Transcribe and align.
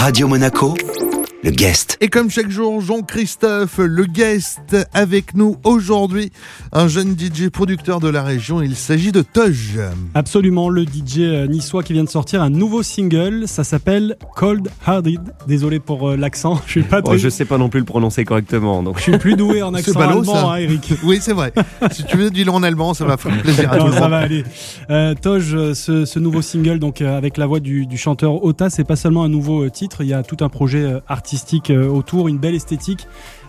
Radio 0.00 0.26
Monaco, 0.26 0.74
le 1.42 1.50
guest. 1.50 1.96
Et 2.02 2.08
comme 2.08 2.28
chaque 2.30 2.50
jour, 2.50 2.82
Jean-Christophe, 2.82 3.78
le 3.78 4.04
guest, 4.04 4.76
avec 4.92 5.34
nous 5.34 5.56
aujourd'hui, 5.64 6.32
un 6.72 6.86
jeune 6.86 7.16
DJ 7.18 7.48
producteur 7.48 7.98
de 7.98 8.08
la 8.08 8.22
région. 8.22 8.60
Il 8.60 8.76
s'agit 8.76 9.10
de 9.10 9.22
Toj. 9.22 9.78
Absolument, 10.14 10.68
le 10.68 10.82
DJ 10.84 11.20
euh, 11.20 11.46
niçois 11.46 11.82
qui 11.82 11.94
vient 11.94 12.04
de 12.04 12.10
sortir 12.10 12.42
un 12.42 12.50
nouveau 12.50 12.82
single. 12.82 13.44
Ça 13.48 13.64
s'appelle 13.64 14.16
Cold 14.36 14.68
Hearted. 14.86 15.20
Désolé 15.48 15.80
pour 15.80 16.10
euh, 16.10 16.16
l'accent, 16.16 16.60
je 16.66 16.72
suis 16.72 16.82
pas 16.82 17.00
très... 17.00 17.14
Oh, 17.14 17.16
je 17.16 17.30
sais 17.30 17.46
pas 17.46 17.56
non 17.56 17.70
plus 17.70 17.80
le 17.80 17.86
prononcer 17.86 18.24
correctement. 18.26 18.82
Donc. 18.82 18.98
Je 18.98 19.04
suis 19.04 19.18
plus 19.18 19.34
doué 19.34 19.62
en 19.62 19.72
accent 19.80 19.98
ballot, 19.98 20.18
allemand, 20.20 20.34
ça. 20.34 20.46
hein, 20.52 20.56
Eric. 20.56 20.92
Oui, 21.04 21.20
c'est 21.22 21.32
vrai. 21.32 21.54
si 21.90 22.04
tu 22.04 22.18
veux 22.18 22.30
dire 22.30 22.52
en 22.54 22.62
allemand, 22.62 22.92
ça 22.92 23.06
va 23.06 23.16
faire 23.16 23.36
plaisir 23.42 23.72
à 23.72 23.76
tout 23.78 23.84
Non, 23.84 23.86
le 23.88 23.94
ça 23.94 24.00
monde. 24.02 24.10
va 24.10 24.18
aller. 24.18 24.44
Euh, 24.90 25.14
Toj, 25.14 25.72
ce, 25.72 26.04
ce 26.04 26.18
nouveau 26.18 26.42
single, 26.42 26.78
donc 26.78 27.00
avec 27.00 27.38
la 27.38 27.46
voix 27.46 27.60
du, 27.60 27.86
du 27.86 27.96
chanteur 27.96 28.44
Ota, 28.44 28.68
c'est 28.68 28.84
pas 28.84 28.96
seulement 28.96 29.24
un 29.24 29.30
nouveau 29.30 29.70
titre. 29.70 30.02
Il 30.02 30.08
y 30.08 30.12
a 30.14 30.22
tout 30.22 30.36
un 30.44 30.50
projet 30.50 30.82
euh, 30.82 31.00
euh, 31.70 31.88
autour, 31.88 32.28
une 32.28 32.38
belle 32.38 32.54
esthétique. 32.54 33.06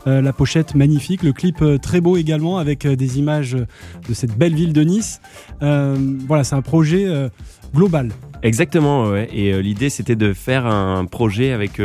Euh, 0.08 0.22
la 0.22 0.34
pochette 0.34 0.74
magnifique, 0.74 1.22
le 1.24 1.32
clip 1.32 1.62
euh, 1.62 1.78
très 1.78 2.02
beau 2.02 2.18
également 2.18 2.58
avec 2.58 2.88
des 2.88 3.20
images 3.20 3.54
de 3.54 4.14
cette 4.14 4.38
belle 4.38 4.56
ville 4.56 4.74
de 4.74 4.82
Nice. 4.82 5.22
Voilà, 5.60 6.44
c'est 6.44 6.56
un 6.56 6.62
projet 6.62 7.08
global. 7.74 8.10
Exactement. 8.44 9.16
Et 9.16 9.62
l'idée, 9.62 9.90
c'était 9.90 10.16
de 10.16 10.34
faire 10.34 10.66
un 10.66 11.06
projet 11.06 11.52
avec 11.52 11.80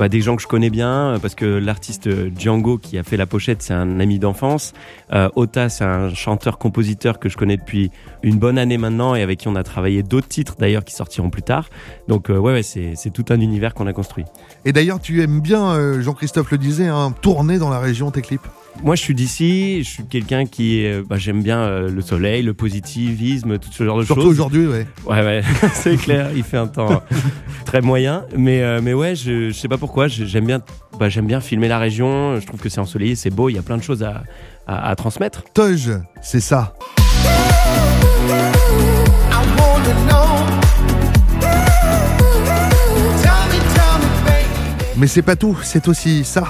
bah, 0.00 0.08
des 0.08 0.22
gens 0.22 0.34
que 0.34 0.40
je 0.40 0.46
connais 0.46 0.70
bien, 0.70 0.88
euh, 0.88 1.18
parce 1.18 1.34
que 1.34 1.44
l'artiste 1.44 2.06
euh, 2.06 2.30
Django 2.34 2.78
qui 2.78 2.96
a 2.96 3.02
fait 3.02 3.18
la 3.18 3.26
pochette, 3.26 3.60
c'est 3.60 3.74
un 3.74 4.00
ami 4.00 4.18
d'enfance. 4.18 4.72
Euh, 5.12 5.28
Ota, 5.36 5.68
c'est 5.68 5.84
un 5.84 6.14
chanteur-compositeur 6.14 7.18
que 7.18 7.28
je 7.28 7.36
connais 7.36 7.58
depuis 7.58 7.90
une 8.22 8.38
bonne 8.38 8.56
année 8.56 8.78
maintenant 8.78 9.14
et 9.14 9.20
avec 9.20 9.40
qui 9.40 9.48
on 9.48 9.56
a 9.56 9.62
travaillé 9.62 10.02
d'autres 10.02 10.28
titres 10.28 10.56
d'ailleurs 10.58 10.86
qui 10.86 10.94
sortiront 10.94 11.28
plus 11.28 11.42
tard. 11.42 11.68
Donc 12.08 12.30
euh, 12.30 12.38
ouais, 12.38 12.54
ouais 12.54 12.62
c'est 12.62 12.94
c'est 12.94 13.10
tout 13.10 13.26
un 13.28 13.40
univers 13.40 13.74
qu'on 13.74 13.86
a 13.86 13.92
construit. 13.92 14.24
Et 14.64 14.72
d'ailleurs, 14.72 15.00
tu 15.00 15.22
aimes 15.22 15.40
bien, 15.40 15.72
euh, 15.72 16.00
Jean-Christophe 16.00 16.50
le 16.50 16.56
disait, 16.56 16.88
hein, 16.88 17.12
tourner 17.20 17.58
dans 17.58 17.68
la 17.68 17.78
région 17.78 18.10
tes 18.10 18.22
clips? 18.22 18.46
Moi, 18.82 18.94
je 18.94 19.02
suis 19.02 19.14
d'ici, 19.14 19.82
je 19.82 19.88
suis 19.88 20.04
quelqu'un 20.04 20.46
qui, 20.46 20.86
bah, 21.08 21.16
j'aime 21.18 21.42
bien 21.42 21.58
euh, 21.58 21.90
le 21.90 22.00
soleil, 22.00 22.42
le 22.42 22.54
positivisme, 22.54 23.58
tout 23.58 23.70
ce 23.72 23.84
genre 23.84 23.98
de 23.98 24.04
Surtout 24.04 24.22
choses. 24.22 24.30
aujourd'hui, 24.30 24.66
ouais. 24.66 24.86
Ouais, 25.06 25.22
ouais, 25.22 25.42
c'est 25.74 25.96
clair, 25.96 26.30
il 26.34 26.44
fait 26.44 26.56
un 26.56 26.68
temps 26.68 27.02
très 27.66 27.80
moyen. 27.80 28.24
Mais, 28.36 28.62
euh, 28.62 28.80
mais 28.82 28.94
ouais, 28.94 29.14
je, 29.16 29.50
je 29.50 29.52
sais 29.52 29.68
pas 29.68 29.76
pourquoi, 29.76 29.89
je- 30.08 30.24
j'aime 30.24 30.46
bien, 30.46 30.60
bah, 30.98 31.08
j'aime 31.08 31.26
bien 31.26 31.40
filmer 31.40 31.68
la 31.68 31.78
région. 31.78 32.38
Je 32.40 32.46
trouve 32.46 32.60
que 32.60 32.68
c'est 32.68 32.80
ensoleillé, 32.80 33.14
c'est 33.14 33.30
beau, 33.30 33.48
il 33.48 33.54
y 33.56 33.58
a 33.58 33.62
plein 33.62 33.76
de 33.76 33.82
choses 33.82 34.02
à, 34.66 34.94
transmettre. 34.96 35.42
Toj, 35.52 35.90
c'est 36.22 36.40
ça. 36.40 36.74
Mais 44.96 45.06
c'est 45.06 45.22
pas 45.22 45.34
tout, 45.36 45.56
c'est 45.62 45.88
aussi 45.88 46.24
ça. 46.24 46.44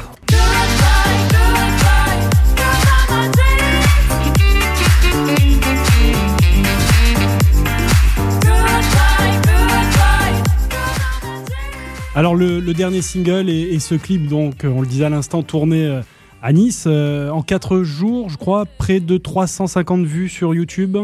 Alors 12.20 12.36
le, 12.36 12.60
dernier 12.74 13.00
single 13.00 13.48
et, 13.48 13.72
et 13.72 13.78
ce 13.78 13.94
clip, 13.94 14.26
donc 14.26 14.66
euh, 14.66 14.68
on 14.68 14.82
le 14.82 14.86
disait 14.86 15.06
à 15.06 15.08
l'instant, 15.08 15.42
tourné 15.42 15.86
euh, 15.86 16.02
à 16.42 16.52
Nice 16.52 16.84
euh, 16.86 17.30
en 17.30 17.40
4 17.40 17.82
jours, 17.82 18.28
je 18.28 18.36
crois, 18.36 18.66
près 18.66 19.00
de 19.00 19.16
350 19.16 20.04
vues 20.04 20.28
sur 20.28 20.54
YouTube. 20.54 20.98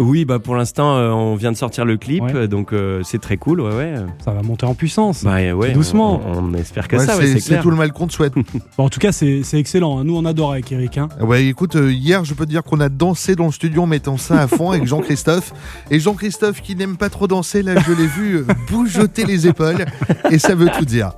Oui, 0.00 0.24
bah 0.24 0.38
pour 0.38 0.54
l'instant, 0.54 0.96
euh, 0.96 1.10
on 1.10 1.34
vient 1.34 1.50
de 1.50 1.56
sortir 1.56 1.84
le 1.84 1.96
clip, 1.96 2.22
Ouais. 2.22 2.32
euh, 2.34 2.46
donc 2.46 2.72
euh, 2.72 3.02
c'est 3.02 3.20
très 3.20 3.36
cool, 3.36 3.60
ouais, 3.60 3.74
ouais. 3.74 3.94
Ça 4.24 4.30
va 4.30 4.42
monter 4.42 4.64
en 4.64 4.74
puissance. 4.74 5.24
Bah, 5.24 5.52
ouais, 5.52 5.72
doucement. 5.72 6.20
On, 6.24 6.38
on 6.38 6.54
espère 6.54 6.86
que 6.86 6.94
Ouais, 6.96 7.04
ça, 7.04 7.14
c'est 7.20 7.40
c'est 7.40 7.58
tout 7.60 7.70
le 7.70 7.76
mal 7.76 7.92
qu'on 7.92 8.06
te 8.06 8.12
souhaite. 8.12 8.32
Bon, 8.78 8.84
en 8.84 8.88
tout 8.90 9.00
cas, 9.00 9.10
c'est 9.10 9.42
excellent. 9.54 9.98
hein. 9.98 10.04
Nous, 10.04 10.16
on 10.16 10.24
adore 10.24 10.52
avec 10.52 10.70
Eric. 10.70 10.98
hein. 10.98 11.08
Ouais, 11.20 11.46
écoute, 11.46 11.74
euh, 11.74 11.90
hier, 11.92 12.24
je 12.24 12.34
peux 12.34 12.44
te 12.44 12.50
dire 12.50 12.62
qu'on 12.62 12.78
a 12.78 12.88
dansé 12.88 13.34
dans 13.34 13.46
le 13.46 13.50
studio 13.52 13.82
en 13.82 13.86
mettant 13.86 14.16
ça 14.18 14.42
à 14.42 14.46
fond 14.46 14.70
avec 14.70 14.86
Jean-Christophe. 14.86 15.52
Et 15.90 15.98
Jean-Christophe, 15.98 16.60
qui 16.62 16.76
n'aime 16.76 16.96
pas 16.96 17.08
trop 17.10 17.26
danser, 17.26 17.62
là, 17.62 17.74
je 17.84 17.92
l'ai 17.92 18.06
vu 18.06 18.44
bougeoter 18.70 19.24
les 19.24 19.48
épaules. 19.48 19.84
Et 20.30 20.38
ça 20.38 20.54
veut 20.54 20.68
tout 20.78 20.84
dire. 20.84 21.10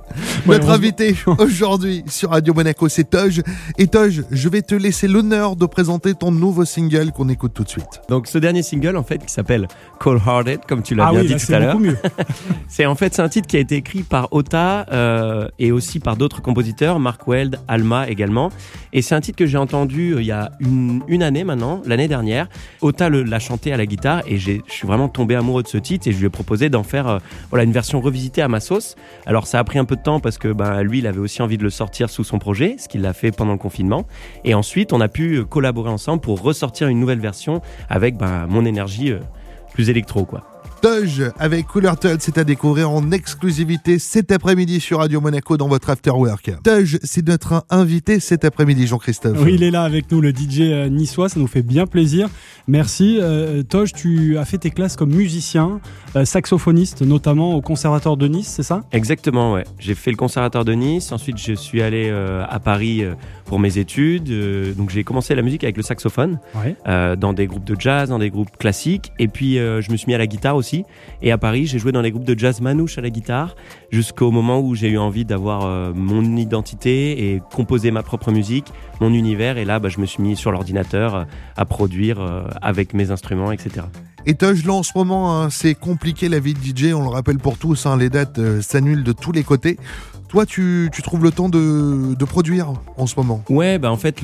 Ouais, 0.47 0.57
Notre 0.57 0.71
invité 0.71 1.15
aujourd'hui 1.37 2.03
sur 2.07 2.31
Radio 2.31 2.55
Monaco, 2.55 2.89
c'est 2.89 3.07
Toj. 3.11 3.43
Et 3.77 3.85
Toj, 3.85 4.23
je 4.31 4.49
vais 4.49 4.63
te 4.63 4.73
laisser 4.73 5.07
l'honneur 5.07 5.55
de 5.55 5.67
présenter 5.67 6.15
ton 6.15 6.31
nouveau 6.31 6.65
single 6.65 7.11
qu'on 7.11 7.29
écoute 7.29 7.51
tout 7.53 7.63
de 7.63 7.69
suite. 7.69 8.01
Donc 8.09 8.25
ce 8.25 8.39
dernier 8.39 8.63
single, 8.71 8.97
en 8.97 9.03
fait, 9.03 9.19
qui 9.25 9.31
s'appelle 9.31 9.67
Cold 9.99 10.21
Hearted, 10.25 10.61
comme 10.67 10.81
tu 10.81 10.95
l'as 10.95 11.07
Ah 11.07 11.11
bien 11.11 11.21
oui, 11.21 11.27
dit 11.27 11.33
là, 11.33 11.39
tout 11.39 11.53
à 11.53 11.59
l'heure. 11.59 11.77
C'est 12.67 12.85
en 12.85 12.95
fait 12.95 13.13
c'est 13.13 13.21
un 13.21 13.29
titre 13.29 13.47
qui 13.47 13.57
a 13.57 13.59
été 13.59 13.75
écrit 13.75 14.03
par 14.03 14.29
Ota 14.31 14.85
euh, 14.91 15.47
et 15.59 15.71
aussi 15.71 15.99
par 15.99 16.15
d'autres 16.15 16.41
compositeurs, 16.41 16.99
Mark 16.99 17.27
Weld, 17.27 17.59
Alma 17.67 18.09
également. 18.09 18.49
Et 18.93 19.01
c'est 19.01 19.15
un 19.15 19.21
titre 19.21 19.37
que 19.37 19.45
j'ai 19.45 19.57
entendu 19.57 20.13
euh, 20.13 20.21
il 20.21 20.27
y 20.27 20.31
a 20.31 20.51
une, 20.59 21.01
une 21.07 21.23
année 21.23 21.43
maintenant, 21.43 21.81
l'année 21.85 22.07
dernière. 22.07 22.47
Ota 22.81 23.09
l'a 23.09 23.39
chanté 23.39 23.73
à 23.73 23.77
la 23.77 23.85
guitare 23.85 24.21
et 24.25 24.37
je 24.37 24.53
suis 24.67 24.87
vraiment 24.87 25.09
tombé 25.09 25.35
amoureux 25.35 25.63
de 25.63 25.67
ce 25.67 25.77
titre 25.77 26.07
et 26.07 26.11
je 26.11 26.19
lui 26.19 26.27
ai 26.27 26.29
proposé 26.29 26.69
d'en 26.69 26.83
faire 26.83 27.07
euh, 27.07 27.19
voilà 27.49 27.63
une 27.63 27.71
version 27.71 27.99
revisitée 27.99 28.41
à 28.41 28.47
ma 28.47 28.59
sauce. 28.59 28.95
Alors 29.25 29.47
ça 29.47 29.59
a 29.59 29.63
pris 29.63 29.79
un 29.79 29.85
peu 29.85 29.95
de 29.95 30.01
temps 30.01 30.19
parce 30.19 30.37
que 30.37 30.47
ben 30.47 30.81
lui 30.81 30.99
il 30.99 31.07
avait 31.07 31.19
aussi 31.19 31.41
envie 31.41 31.57
de 31.57 31.63
le 31.63 31.69
sortir 31.69 32.09
sous 32.09 32.23
son 32.23 32.39
projet, 32.39 32.75
ce 32.79 32.87
qu'il 32.87 33.05
a 33.05 33.13
fait 33.13 33.31
pendant 33.31 33.53
le 33.53 33.57
confinement. 33.57 34.05
Et 34.45 34.53
ensuite 34.53 34.93
on 34.93 35.01
a 35.01 35.09
pu 35.09 35.43
collaborer 35.45 35.89
ensemble 35.89 36.21
pour 36.21 36.41
ressortir 36.41 36.87
une 36.87 36.99
nouvelle 36.99 37.19
version 37.19 37.61
avec 37.89 38.15
ben, 38.17 38.47
mon 38.47 38.60
énergie 38.65 39.11
euh, 39.11 39.19
plus 39.73 39.89
électro 39.89 40.25
quoi. 40.25 40.43
Toj 40.81 41.31
avec 41.37 41.67
Cooler 41.67 41.91
Todd, 41.99 42.17
c'est 42.21 42.39
à 42.39 42.43
découvrir 42.43 42.89
en 42.89 43.11
exclusivité 43.11 43.99
cet 43.99 44.31
après-midi 44.31 44.79
sur 44.79 44.97
Radio 44.97 45.21
Monaco 45.21 45.55
dans 45.55 45.67
votre 45.67 45.91
After 45.91 46.09
Work. 46.09 46.51
Toj, 46.63 46.97
c'est 47.03 47.27
notre 47.27 47.63
invité 47.69 48.19
cet 48.19 48.45
après-midi, 48.45 48.87
Jean-Christophe. 48.87 49.37
Oui, 49.43 49.53
il 49.55 49.63
est 49.63 49.69
là 49.69 49.83
avec 49.83 50.11
nous, 50.11 50.21
le 50.21 50.31
DJ 50.31 50.61
euh, 50.61 50.89
niçois. 50.89 51.29
Ça 51.29 51.39
nous 51.39 51.45
fait 51.45 51.61
bien 51.61 51.85
plaisir. 51.85 52.29
Merci. 52.67 53.19
Euh, 53.21 53.61
Toj, 53.61 53.93
tu 53.93 54.39
as 54.39 54.45
fait 54.45 54.57
tes 54.57 54.71
classes 54.71 54.95
comme 54.95 55.11
musicien, 55.13 55.79
euh, 56.15 56.25
saxophoniste, 56.25 57.03
notamment 57.03 57.53
au 57.53 57.61
Conservatoire 57.61 58.17
de 58.17 58.27
Nice, 58.27 58.47
c'est 58.47 58.63
ça? 58.63 58.81
Exactement, 58.91 59.53
ouais. 59.53 59.65
J'ai 59.77 59.93
fait 59.93 60.09
le 60.09 60.17
conservatoire 60.17 60.65
de 60.65 60.73
Nice. 60.73 61.11
Ensuite, 61.11 61.37
je 61.37 61.53
suis 61.53 61.83
allé 61.83 62.09
euh, 62.09 62.43
à 62.49 62.59
Paris 62.59 63.03
euh, 63.03 63.13
pour 63.45 63.59
mes 63.59 63.77
études. 63.77 64.31
Euh, 64.31 64.73
donc, 64.73 64.89
j'ai 64.89 65.03
commencé 65.03 65.35
la 65.35 65.43
musique 65.43 65.63
avec 65.63 65.77
le 65.77 65.83
saxophone, 65.83 66.39
Ouais. 66.55 66.75
euh, 66.87 67.15
dans 67.15 67.33
des 67.33 67.45
groupes 67.45 67.65
de 67.65 67.75
jazz, 67.77 68.09
dans 68.09 68.17
des 68.19 68.31
groupes 68.31 68.57
classiques. 68.57 69.11
Et 69.19 69.27
puis, 69.27 69.59
euh, 69.59 69.79
je 69.81 69.91
me 69.91 69.97
suis 69.97 70.07
mis 70.07 70.15
à 70.15 70.17
la 70.17 70.25
guitare 70.27 70.55
aussi. 70.55 70.70
Et 71.21 71.31
à 71.31 71.37
Paris, 71.37 71.65
j'ai 71.65 71.79
joué 71.79 71.91
dans 71.91 72.01
les 72.01 72.11
groupes 72.11 72.25
de 72.25 72.37
jazz 72.37 72.61
manouche 72.61 72.97
à 72.97 73.01
la 73.01 73.09
guitare, 73.09 73.55
jusqu'au 73.91 74.31
moment 74.31 74.59
où 74.59 74.75
j'ai 74.75 74.89
eu 74.89 74.97
envie 74.97 75.25
d'avoir 75.25 75.65
euh, 75.65 75.91
mon 75.93 76.35
identité 76.35 77.33
et 77.33 77.41
composer 77.53 77.91
ma 77.91 78.03
propre 78.03 78.31
musique, 78.31 78.71
mon 78.99 79.13
univers. 79.13 79.57
Et 79.57 79.65
là, 79.65 79.79
bah, 79.79 79.89
je 79.89 79.99
me 79.99 80.05
suis 80.05 80.21
mis 80.23 80.35
sur 80.35 80.51
l'ordinateur 80.51 81.15
euh, 81.15 81.23
à 81.57 81.65
produire 81.65 82.19
euh, 82.19 82.43
avec 82.61 82.93
mes 82.93 83.11
instruments, 83.11 83.51
etc. 83.51 83.85
Et 84.25 84.35
Toj, 84.35 84.65
là 84.65 84.73
en 84.73 84.83
ce 84.83 84.91
moment, 84.95 85.41
hein, 85.41 85.49
c'est 85.49 85.73
compliqué 85.73 86.29
la 86.29 86.39
vie 86.39 86.53
de 86.53 86.59
DJ, 86.59 86.93
on 86.93 87.01
le 87.01 87.09
rappelle 87.09 87.39
pour 87.39 87.57
tous, 87.57 87.87
hein, 87.87 87.97
les 87.97 88.09
dates 88.09 88.39
s'annulent 88.61 89.03
de 89.03 89.13
tous 89.13 89.31
les 89.31 89.43
côtés. 89.43 89.77
Toi, 90.31 90.45
tu, 90.45 90.89
trouves 91.03 91.25
le 91.25 91.31
temps 91.31 91.49
de, 91.49 92.23
produire 92.23 92.71
en 92.95 93.05
ce 93.05 93.15
moment? 93.17 93.43
Ouais, 93.49 93.77
bah 93.77 93.91
en 93.91 93.97
fait, 93.97 94.21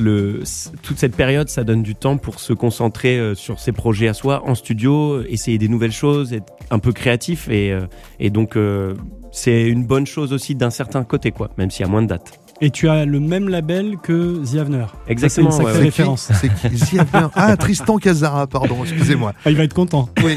toute 0.82 0.98
cette 0.98 1.18
période, 1.18 1.50
ça 1.50 1.66
donne 1.66 1.84
du 1.84 1.96
temps 1.96 2.16
pour 2.16 2.40
se 2.40 2.54
concentrer 2.54 3.20
euh, 3.20 3.36
sur 3.36 3.60
ses 3.60 3.74
projets 3.74 4.08
à 4.08 4.14
soi 4.14 4.42
en 4.46 4.56
studio, 4.56 5.22
essayer 5.24 5.58
des 5.58 5.68
nouvelles 5.68 5.92
choses, 5.92 6.32
être 6.32 6.54
un 6.72 6.80
peu 6.80 6.94
créatif 6.94 7.50
et, 7.50 7.74
euh, 7.74 7.88
et 8.22 8.30
donc 8.30 8.56
euh, 8.56 8.94
c'est 9.34 9.68
une 9.68 9.86
bonne 9.86 10.08
chose 10.08 10.32
aussi 10.32 10.56
d'un 10.56 10.70
certain 10.70 11.04
côté, 11.04 11.32
quoi, 11.32 11.50
même 11.58 11.70
s'il 11.72 11.86
y 11.86 11.90
a 11.90 11.92
moins 11.92 12.04
de 12.04 12.08
dates. 12.08 12.40
Et 12.60 12.72
tu 12.72 12.90
as 12.90 13.06
le 13.06 13.20
même 13.20 13.50
label 13.50 13.98
que 14.02 14.44
The 14.44 14.58
Avener. 14.58 14.86
Exactement, 15.08 15.52
C'est 15.52 15.58
une 15.58 15.66
sacrée 15.68 15.78
ouais. 15.80 15.86
référence. 15.86 16.32
C'est 16.42 16.50
qui 16.52 16.98
avais- 17.00 17.28
Ah, 17.36 17.56
Tristan 17.56 17.98
Casara, 17.98 18.48
pardon, 18.48 18.78
excusez-moi. 18.84 19.34
Ah, 19.46 19.52
il 19.52 19.58
va 19.58 19.64
être 19.64 19.76
content. 19.76 20.10
Oui, 20.24 20.34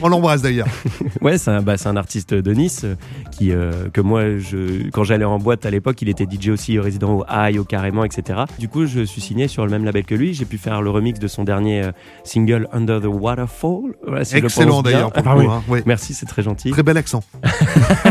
on 0.00 0.08
l'embrasse 0.08 0.40
d'ailleurs. 0.42 0.68
Ouais, 1.20 1.36
c'est 1.36 1.50
un, 1.50 1.60
bah, 1.60 1.76
c'est 1.76 1.88
un 1.88 1.96
artiste 1.96 2.32
de 2.32 2.54
Nice 2.54 2.82
euh, 2.84 2.94
qui, 3.30 3.52
euh, 3.52 3.90
que 3.92 4.00
moi, 4.00 4.38
je, 4.38 4.88
quand 4.90 5.04
j'allais 5.04 5.26
en 5.26 5.38
boîte 5.38 5.66
à 5.66 5.70
l'époque, 5.70 6.00
il 6.00 6.08
était 6.08 6.24
DJ 6.24 6.48
aussi 6.48 6.78
résident 6.78 7.12
au 7.12 7.24
High, 7.30 7.58
au 7.58 7.64
Carrément, 7.64 8.04
etc. 8.04 8.44
Du 8.58 8.68
coup, 8.68 8.86
je 8.86 9.02
suis 9.04 9.20
signé 9.20 9.46
sur 9.46 9.66
le 9.66 9.70
même 9.70 9.84
label 9.84 10.04
que 10.06 10.14
lui. 10.14 10.32
J'ai 10.32 10.46
pu 10.46 10.56
faire 10.56 10.80
le 10.80 10.88
remix 10.88 11.18
de 11.18 11.26
son 11.28 11.44
dernier 11.44 11.82
euh, 11.82 11.90
single 12.24 12.68
Under 12.72 13.02
the 13.02 13.06
Waterfall. 13.06 13.94
Voilà, 14.06 14.24
si 14.24 14.36
Excellent 14.36 14.80
d'ailleurs 14.80 15.12
pour 15.12 15.26
Ah 15.28 15.34
le 15.34 15.40
oui. 15.40 15.78
hein. 15.78 15.82
Merci, 15.84 16.14
c'est 16.14 16.24
très 16.26 16.42
gentil. 16.42 16.70
Très 16.70 16.82
bel 16.82 16.96
accent. 16.96 17.22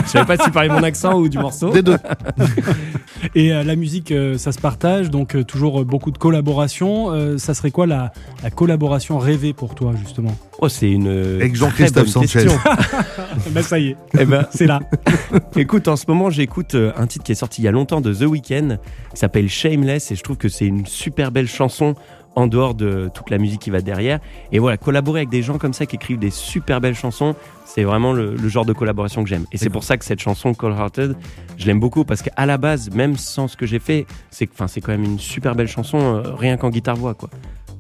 Je 0.06 0.10
savais 0.10 0.26
pas 0.26 0.38
si 0.38 0.44
tu 0.44 0.52
parlais 0.52 0.70
mon 0.70 0.84
accent 0.84 1.16
ou 1.18 1.28
du 1.30 1.40
morceau. 1.40 1.72
Des 1.72 1.82
deux. 1.82 1.98
Et 3.34 3.39
euh, 3.52 3.64
la 3.64 3.76
musique, 3.76 4.12
euh, 4.12 4.38
ça 4.38 4.52
se 4.52 4.60
partage, 4.60 5.10
donc 5.10 5.36
euh, 5.36 5.44
toujours 5.44 5.86
beaucoup 5.86 6.12
de 6.12 6.18
collaborations. 6.18 7.12
Euh, 7.12 7.38
ça 7.38 7.54
serait 7.54 7.72
quoi 7.72 7.86
la, 7.88 8.12
la 8.44 8.50
collaboration 8.50 9.18
rêvée 9.20 9.54
pour 9.54 9.76
toi, 9.76 9.94
justement? 10.00 10.36
Oh, 10.62 10.68
c'est 10.68 10.92
une. 10.92 11.40
Jean-Christophe 11.54 12.08
Sanchez. 12.08 12.40
question. 12.44 12.60
Ben 13.52 13.64
ça 13.64 13.80
y 13.80 13.90
est, 13.90 13.98
Eh 14.20 14.26
ben, 14.26 14.46
c'est 14.52 14.66
là. 14.68 14.80
écoute, 15.56 15.88
en 15.88 15.96
ce 15.96 16.06
moment, 16.08 16.30
j'écoute 16.30 16.76
un 16.76 17.08
titre 17.08 17.24
qui 17.24 17.32
est 17.32 17.36
sorti 17.36 17.62
il 17.62 17.66
y 17.66 17.68
a 17.68 17.72
longtemps 17.72 18.02
de 18.02 18.14
The 18.14 18.24
Weeknd, 18.24 18.78
qui 19.14 19.18
s'appelle 19.20 19.48
Shameless, 19.48 20.12
et 20.12 20.16
je 20.16 20.24
trouve 20.24 20.38
que 20.38 20.50
c'est 20.50 20.66
une 20.66 20.86
super 20.86 21.32
belle 21.32 21.48
chanson 21.48 21.96
en 22.36 22.48
dehors 22.48 22.74
de 22.74 23.10
toute 23.14 23.30
la 23.30 23.38
musique 23.38 23.60
qui 23.62 23.70
va 23.70 23.82
derrière. 23.82 24.20
Et 24.52 24.60
voilà, 24.60 24.78
collaborer 24.78 25.22
avec 25.22 25.30
des 25.30 25.42
gens 25.42 25.58
comme 25.58 25.74
ça 25.74 25.86
qui 25.86 25.96
écrivent 25.96 26.20
des 26.20 26.30
super 26.30 26.80
belles 26.82 26.96
chansons, 26.96 27.36
c'est 27.66 27.84
vraiment 27.84 28.14
le, 28.14 28.36
le 28.36 28.50
genre 28.50 28.66
de 28.66 28.74
collaboration 28.74 29.24
que 29.24 29.30
j'aime. 29.30 29.46
Et 29.52 29.58
c'est 29.58 29.70
pour 29.70 29.84
ça 29.84 29.98
que 29.98 30.06
cette 30.06 30.20
chanson 30.22 30.54
Cold 30.54 30.78
Hearted, 30.78 31.16
je 31.58 31.66
l'aime 31.66 31.80
beaucoup 31.80 32.06
parce 32.06 32.22
qu'à 32.22 32.46
la 32.46 32.58
base, 32.58 32.90
même 32.92 33.18
sans 33.18 33.48
ce 33.48 33.58
que 33.58 33.66
j'ai 33.66 33.80
fait, 33.80 34.06
c'est 34.32 34.50
enfin 34.54 34.68
c'est 34.68 34.82
quand 34.82 34.92
même 34.92 35.04
une 35.04 35.20
super 35.20 35.56
belle 35.56 35.68
chanson, 35.68 35.98
euh, 36.00 36.34
rien 36.36 36.58
qu'en 36.58 36.70
guitare 36.70 36.96
voix 36.96 37.14
quoi. 37.14 37.30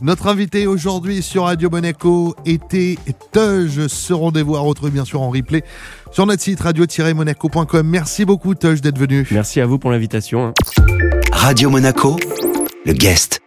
Notre 0.01 0.27
invité 0.27 0.65
aujourd'hui 0.65 1.21
sur 1.21 1.43
Radio 1.43 1.69
Monaco 1.69 2.33
était 2.45 2.97
Teuge. 3.33 3.87
Ce 3.87 4.13
rendez-vous 4.13 4.55
à 4.55 4.61
retrouver 4.61 4.91
bien 4.91 5.03
sûr 5.03 5.21
en 5.21 5.29
replay 5.29 5.61
sur 6.11 6.25
notre 6.25 6.41
site 6.41 6.61
radio-monaco.com. 6.61 7.85
Merci 7.85 8.23
beaucoup 8.23 8.55
Teuge 8.55 8.79
d'être 8.79 8.97
venu. 8.97 9.27
Merci 9.31 9.59
à 9.59 9.65
vous 9.65 9.77
pour 9.77 9.91
l'invitation. 9.91 10.45
hein. 10.47 10.53
Radio 11.33 11.69
Monaco, 11.69 12.15
le 12.85 12.93
guest. 12.93 13.41